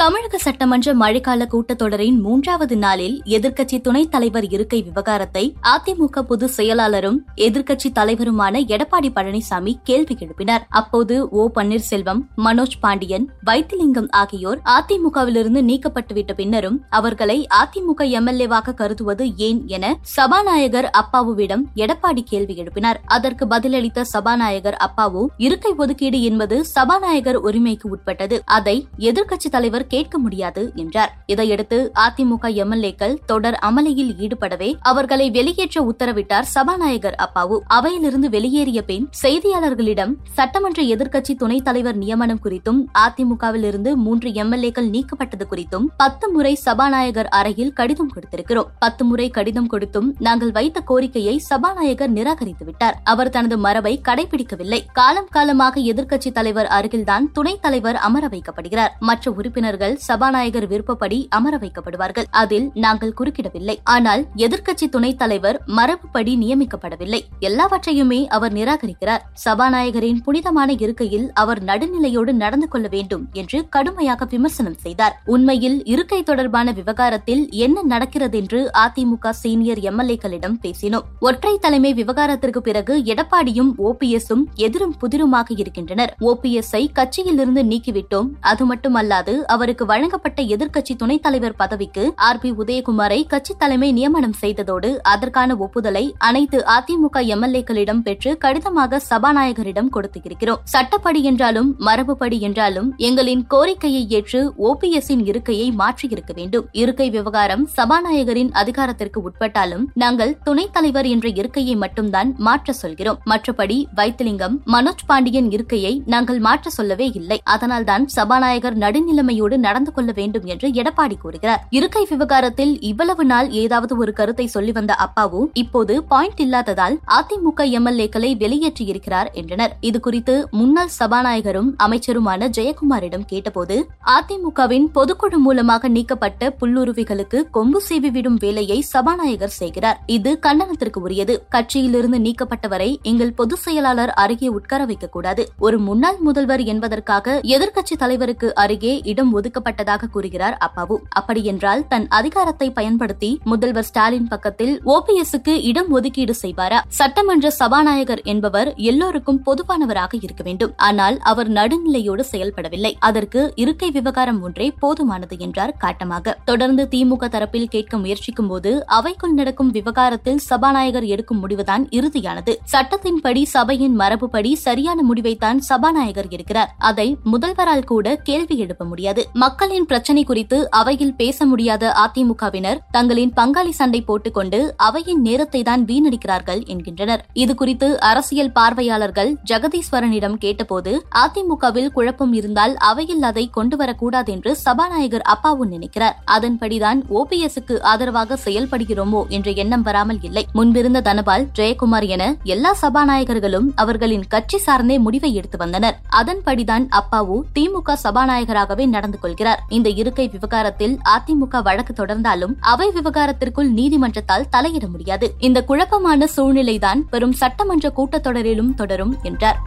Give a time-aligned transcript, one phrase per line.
[0.00, 7.88] தமிழக சட்டமன்ற மழைக்கால கூட்டத்தொடரின் மூன்றாவது நாளில் எதிர்க்கட்சி துணைத் தலைவர் இருக்கை விவகாரத்தை அதிமுக பொதுச் செயலாளரும் எதிர்க்கட்சி
[7.94, 10.58] தலைவருமான எடப்பாடி பழனிசாமி கேள்வி எழுப்பினார்.
[10.68, 19.62] அப்போது ஓ பன்னீர்செல்வம் மனோஜ் பாண்டியன் வைத்திலிங்கம் ஆகியோர் அதிமுகவிலிருந்து நீக்கப்பட்டுவிட்ட பின்னரும் அவர்களை அதிமுக எம்எல்ஏவாக கருதுவது ஏன்
[19.66, 22.96] என சபாநாயகர் அப்பாவுவிடம் எடப்பாடி கேள்வி எழுப்பினார்.
[23.06, 28.42] அதற்கு பதிலளித்த சபாநாயகர் அப்பாவு இருக்கை ஒதுக்கீடு என்பது சபாநாயகர் உரிமைக்கு உட்பட்டது.
[28.44, 31.12] அதை எதிர்க்கட்சித் தலைவர் கேட்க முடியாது என்றார்.
[31.26, 37.56] இதையடுத்து அதிமுக எம்எல்ஏக்கள் தொடர் அமளியில் ஈடுபடவே அவர்களை வெளியேற்ற உத்தரவிட்டார் சபாநாயகர் அப்பாவு.
[37.74, 45.46] அவையிலிருந்து வெளியேறிய பின் செய்தியாளர்களிடம் சட்டமன்ற எதிர்க்கட்சி துணைத் தலைவர் நியமனம் குறித்தும் அதிமுகவில் இருந்து மூன்று எம்எல்ஏக்கள் நீக்கப்பட்டது
[45.50, 48.70] குறித்தும் பத்து முறை சபாநாயகர் அறையில் கடிதம் கொடுத்திருக்கிறோம்.
[48.78, 52.98] பத்து முறை கடிதம் கொடுத்தும் நாங்கள் வைத்த கோரிக்கையை சபாநாயகர் நிராகரித்து விட்டார்.
[53.04, 54.80] அவர் தனது மரபை கடைபிடிக்கவில்லை.
[54.92, 58.94] காலம் காலமாக எதிர்க்கட்சி தலைவர் அருகில்தான் துணைத் தலைவர் அமர வைக்கப்படுகிறார்.
[58.98, 62.24] மற்ற உறுப்பினர்கள் சபாநாயகர் விருப்பப்படி அமர வைக்கப்படுவார்கள்.
[62.30, 63.76] அதில் நாங்கள் குறுக்கிடவில்லை.
[63.84, 67.20] ஆனால் எதிர்க்கட்சி துணைத் தலைவர் மரபுப்படி நியமிக்கப்படவில்லை.
[67.40, 69.18] எல்லாவற்றையுமே அவர் நிராகரிக்கிறார்.
[69.44, 75.22] சபாநாயகரின் புனிதமான இருக்கையில் அவர் நடுநிலையோடு நடந்து கொள்ள வேண்டும் என்று கடுமையாக விமர்சனம் செய்தார்.
[75.24, 81.02] உண்மையில் இருக்கை தொடர்பான விவகாரத்தில் என்ன நடக்கிறது என்று அதிமுக சீனியர் எம்எல்ஏக்களிடம் பேசினோம்.
[81.20, 86.16] ஒற்றை தலைமை விவகாரத்திற்கு பிறகு எடப்பாடியும் ஓபிஎஸும் எதிரும் புதிருமாக இருக்கின்றனர்.
[86.20, 88.28] ஓபிஎஸ்ஐ கட்சியிலிருந்து நீக்கிவிட்டோம்.
[88.40, 94.34] அது மட்டுமல்லாது அவர் அவருக்கு வழங்கப்பட்ட எதிர்க்கட்சி துணைத் தலைவர் பதவிக்கு ஆர் பி உதயகுமாரை கட்சி தலைமை நியமனம்
[94.40, 100.62] செய்ததோடு அதற்கான ஒப்புதலை அனைத்து அதிமுக எம்எல்ஏக்களிடம் பெற்று கடிதமாக சபாநாயகரிடம் கொடுத்திருக்கிறோம்.
[100.64, 104.40] சட்டப்படி என்றாலும் மரபுப்படி என்றாலும் எங்களின் கோரிக்கையை ஏற்று
[104.70, 106.66] ஓபிஎஸ்ஸின் இருக்கையை மாற்றியிருக்க வேண்டும்.
[106.72, 113.20] இருக்கை விவகாரம் சபாநாயகரின் அதிகாரத்திற்கு உட்பட்டாலும் நாங்கள் துணைத் தலைவர் என்ற இருக்கையை மட்டும்தான் மாற்ற சொல்கிறோம்.
[113.30, 117.40] மற்றபடி வைத்திலிங்கம் மனோஜ் பாண்டியன் இருக்கையை நாங்கள் மாற்ற சொல்லவே இல்லை.
[117.44, 121.62] அதனால்தான் சபாநாயகர் நடுநிலைமையோடு நடந்து கொள்ள வேண்டும் என்று எடப்பாடி கூறுகிறார்.
[121.70, 128.30] இருக்கை விவகாரத்தில் இவ்வளவு நாள் ஏதாவது ஒரு கருத்தை சொல்லி வந்த அப்பாவு இப்போது பாயிண்ட் இல்லாததால் அதிமுக எம்எல்ஏக்களை
[128.44, 129.74] வெளியேற்றியிருக்கிறார் என்றனர்.
[129.88, 133.76] இதுகுறித்து முன்னாள் சபாநாயகரும் அமைச்சருமான ஜெயக்குமாரிடம் கேட்டபோது
[134.16, 140.00] அதிமுகவின் பொதுக்குழு மூலமாக நீக்கப்பட்ட புல்லுருவிகளுக்கு கொம்பு சேவிவிடும் வேலையை சபாநாயகர் செய்கிறார்.
[140.06, 141.36] இது கண்டனத்திற்கு உரியது.
[141.54, 145.44] கட்சியிலிருந்து நீக்கப்பட்டவரை எங்கள் பொதுச் செயலாளர் அருகே உட்கார வைக்கக்கூடாது.
[145.58, 150.96] ஒரு முன்னாள் முதல்வர் என்பதற்காக எதிர்க்கட்சி தலைவருக்கு அருகே இடம் ஒதுக்கப்பட்டதாக கூறுகிறார் அப்பாவு.
[151.08, 156.78] அப்படியென்றால் தன் அதிகாரத்தை பயன்படுத்தி முதல்வர் ஸ்டாலின் பக்கத்தில் ஓபிஎஸ்க்கு இடம் ஒதுக்கீடு செய்வாரா?
[156.88, 160.72] சட்டமன்ற சபாநாயகர் என்பவர் எல்லோருக்கும் பொதுவானவராக இருக்க வேண்டும்.
[160.76, 162.96] ஆனால் அவர் நடுநிலையோடு செயல்படவில்லை.
[162.98, 166.34] அதற்கு இருக்கை விவகாரம் ஒன்றே போதுமானது என்றார் காட்டமாக.
[166.44, 172.54] தொடர்ந்து திமுக தரப்பில் கேட்க முயற்சிக்கும் போது அவைக்குள் நடக்கும் விவகாரத்தில் சபாநாயகர் எடுக்கும் முடிவுதான் இறுதியானது.
[172.72, 176.70] சட்டத்தின்படி சபையின் மரபுப்படி சரியான முடிவைத்தான் சபாநாயகர் எடுக்கிறார்.
[176.78, 179.29] அதை முதல்வரால் கூட கேள்வி எழுப்ப முடியாது.
[179.34, 186.62] மக்களின் பிரச்சினை குறித்து அவையில் பேச முடியாத அதிமுகவினர் தங்களின் பங்காளி சண்டை போட்டுக்கொண்டு அவையின் நேரத்தை தான் வீணடிக்கிறார்கள்
[186.64, 187.22] என்கின்றனர்.
[187.34, 196.16] இதுகுறித்து அரசியல் பார்வையாளர்கள் ஜெகதீஸ்வரனிடம் கேட்டபோது அதிமுகவில் குழப்பம் இருந்தால் அவையில் அதை கொண்டுவரக்கூடாது என்று சபாநாயகர் அப்பாவு நினைக்கிறார்.
[196.26, 200.46] அதன்படிதான் ஓபிஎஸ்க்கு ஆதரவாக செயல்படுகிறோமோ என்ற எண்ணம் வராமல் இல்லை.
[200.52, 205.98] முன்பிருந்த தனபால் ஜெயக்குமார் என எல்லா சபாநாயகர்களும் அவர்களின் கட்சி சார்ந்தே முடிவை எடுத்து வந்தனர்.
[206.10, 214.48] அதன்படிதான் அப்பாவு திமுக சபாநாயகராகவே நடந்து கொள்கிறார் இந்த இருக்கை விவகாரத்தில் அதிமுக வழக்கு தொடர்ந்தாலும் அவை விவகாரத்திற்குள் நீதிமன்றத்தால்
[214.56, 215.34] தலையிட முடியாது.
[215.38, 219.60] இந்த குழப்பமான சூழ்நிலைதான் வரும் சட்டமன்ற கூட்டத்தொடரிலும் தொடரும் என்றார்.